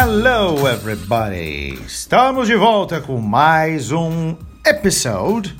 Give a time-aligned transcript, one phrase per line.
[0.00, 1.74] Hello, everybody!
[1.84, 5.56] Estamos de volta com mais um episode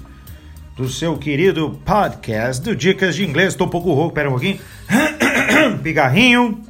[0.76, 3.48] do seu querido podcast do Dicas de Inglês.
[3.48, 4.60] Estou um pouco rouco, pera um pouquinho.
[5.82, 6.64] Pigarrinho.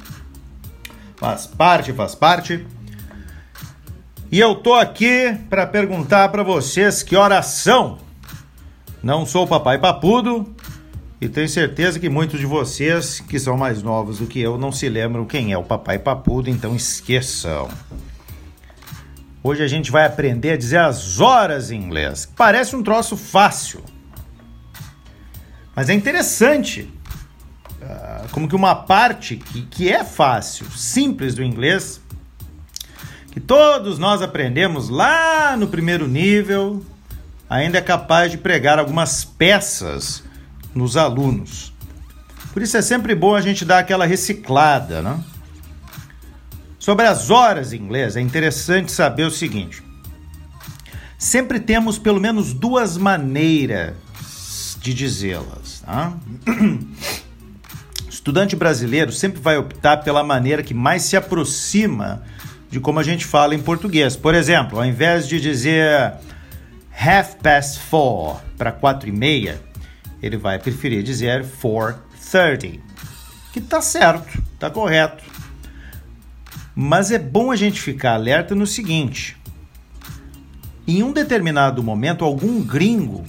[1.15, 2.65] Faz parte, faz parte.
[4.31, 7.99] E eu tô aqui para perguntar para vocês que oração.
[9.03, 10.55] Não sou o papai papudo
[11.21, 14.71] e tenho certeza que muitos de vocês que são mais novos do que eu não
[14.71, 17.67] se lembram quem é o papai papudo, então esqueçam.
[19.43, 22.29] Hoje a gente vai aprender a dizer as horas em inglês.
[22.37, 23.83] Parece um troço fácil,
[25.75, 26.89] mas é interessante.
[27.81, 32.01] Uh, como que uma parte que, que é fácil, simples do inglês,
[33.31, 36.85] que todos nós aprendemos lá no primeiro nível,
[37.49, 40.23] ainda é capaz de pregar algumas peças
[40.79, 41.71] nos alunos.
[42.53, 45.19] Por isso é sempre bom a gente dar aquela reciclada, né?
[46.79, 49.83] Sobre as horas em inglês, é interessante saber o seguinte:
[51.17, 53.93] sempre temos pelo menos duas maneiras
[54.81, 55.83] de dizê-las.
[58.07, 62.23] O estudante brasileiro sempre vai optar pela maneira que mais se aproxima
[62.71, 64.15] de como a gente fala em português.
[64.15, 66.13] Por exemplo, ao invés de dizer
[66.97, 69.61] half past four para quatro e meia,
[70.21, 72.79] ele vai preferir dizer 4:30,
[73.53, 75.23] que tá certo, tá correto.
[76.75, 79.37] Mas é bom a gente ficar alerta no seguinte:
[80.87, 83.23] em um determinado momento, algum gringo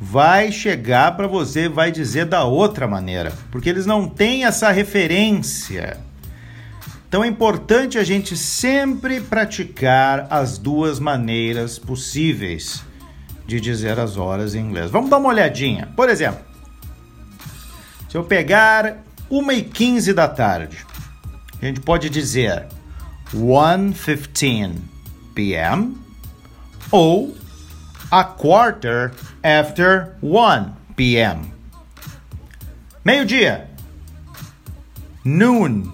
[0.00, 5.98] vai chegar para você, vai dizer da outra maneira, porque eles não têm essa referência.
[7.08, 12.84] Então é importante a gente sempre praticar as duas maneiras possíveis
[13.48, 14.90] de dizer as horas em inglês.
[14.90, 15.88] Vamos dar uma olhadinha.
[15.96, 16.44] Por exemplo,
[18.06, 18.98] se eu pegar
[19.30, 20.84] 1 e 15 da tarde,
[21.60, 22.66] a gente pode dizer
[23.34, 24.74] 1:15
[25.34, 25.96] p.m.
[26.90, 27.34] ou
[28.10, 31.50] a quarter after 1 p.m.
[33.02, 33.70] Meio-dia.
[35.24, 35.90] Noon.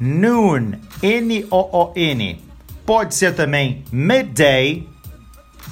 [0.00, 0.72] Noon.
[1.00, 2.44] N-O-O-N.
[2.84, 4.88] Pode ser também midday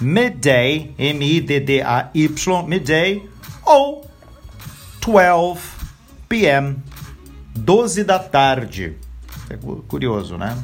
[0.01, 3.29] midday, M-I-D-D-A-Y, midday,
[3.65, 4.09] ou
[5.01, 5.61] 12
[6.29, 6.77] p.m.,
[7.55, 8.97] 12 da tarde.
[9.51, 9.57] É
[9.89, 10.57] curioso, né?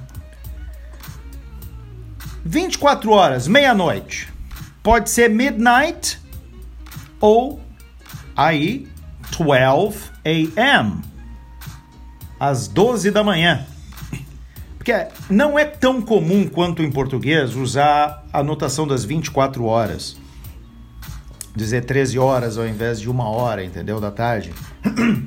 [2.44, 4.28] 24 horas, meia-noite.
[4.82, 6.20] Pode ser midnight
[7.20, 7.60] ou
[8.36, 8.86] aí
[9.30, 11.02] 12 a.m.
[12.38, 13.66] às 12 da manhã.
[14.84, 20.14] Porque não é tão comum quanto em português usar a notação das 24 horas.
[21.56, 23.98] Dizer 13 horas ao invés de uma hora, entendeu?
[23.98, 24.52] Da tarde.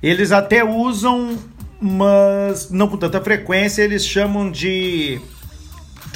[0.00, 1.36] Eles até usam,
[1.80, 5.20] mas não com tanta frequência, eles chamam de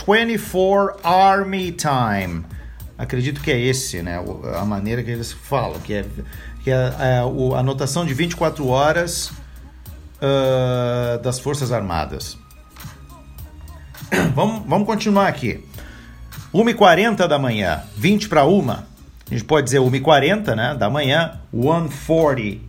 [0.07, 2.45] 24 Army Time.
[2.97, 4.23] Acredito que é esse, né?
[4.55, 6.05] A maneira que eles falam, que é,
[6.63, 9.33] que é a, a, a notação de 24 horas
[10.21, 12.39] uh, das Forças Armadas.
[14.35, 15.65] vamos, vamos continuar aqui.
[16.55, 18.71] 1h40 da manhã, 20 para 1.
[18.71, 18.85] A
[19.31, 22.61] gente pode dizer 1h40 né, da manhã, 1h40,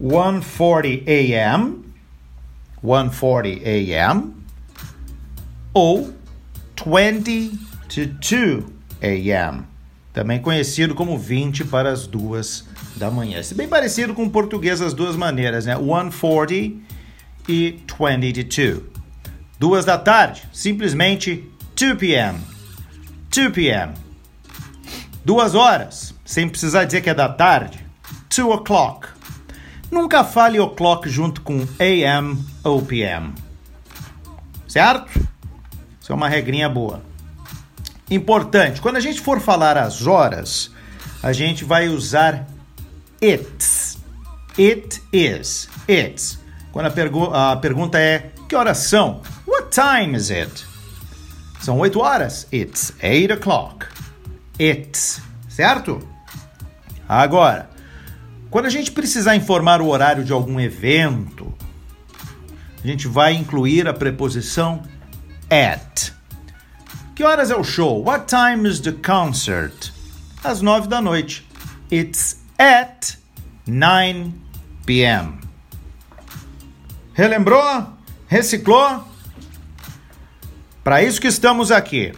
[0.00, 1.84] 1h40 a.m.,
[2.84, 4.34] 1:40 a.m.
[5.72, 6.12] ou
[6.84, 8.64] 20 to 2
[9.00, 9.64] a.m.,
[10.14, 12.64] também conhecido como 20 para as 2
[12.96, 13.40] da manhã.
[13.40, 15.76] É bem parecido com o português as duas maneiras, né?
[15.76, 16.80] 1:40
[17.48, 18.82] e 20 to 2.
[19.58, 22.38] Duas da tarde, simplesmente 2 p.m.
[23.34, 23.92] 2 p.m.
[25.24, 27.84] Duas horas, sem precisar dizer que é da tarde,
[28.34, 29.08] 2 o'clock.
[29.90, 33.32] Nunca fale o'clock junto com AM ou PM.
[34.68, 35.10] Certo?
[36.00, 37.02] Isso é uma regrinha boa.
[38.10, 40.70] Importante, quando a gente for falar as horas,
[41.22, 42.46] a gente vai usar
[43.20, 43.98] it's.
[44.58, 45.68] It is.
[45.88, 46.38] It's.
[46.70, 49.22] Quando a, pergu a pergunta é que horas são?
[49.46, 50.66] What time is it?
[51.60, 52.46] São 8 horas.
[52.52, 53.86] It's 8 o'clock.
[54.60, 55.22] It's.
[55.48, 56.06] Certo?
[57.08, 57.70] Agora,
[58.50, 61.54] quando a gente precisar informar o horário de algum evento,
[62.82, 64.82] a gente vai incluir a preposição
[65.50, 66.13] at.
[67.24, 68.04] Que horas é o show?
[68.04, 69.90] What time is the concert?
[70.44, 71.48] Às 9 da noite.
[71.90, 73.16] It's at
[73.66, 74.34] 9
[74.84, 75.38] p.m.
[77.14, 77.86] Relembrou?
[78.26, 79.08] Reciclou?
[80.84, 82.12] Para isso que estamos aqui.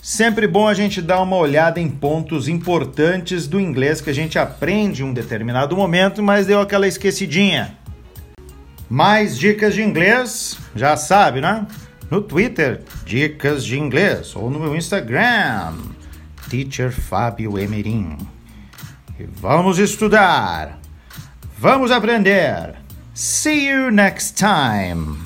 [0.00, 4.38] Sempre bom a gente dar uma olhada em pontos importantes do inglês que a gente
[4.38, 7.76] aprende em um determinado momento, mas deu aquela esquecidinha.
[8.88, 11.66] Mais dicas de inglês, já sabe, né?
[12.10, 15.74] No Twitter, Dicas de Inglês, ou no meu Instagram,
[16.48, 18.16] Teacher Fábio Emerim.
[19.18, 20.78] E vamos estudar,
[21.58, 22.76] vamos aprender.
[23.14, 25.25] See you next time.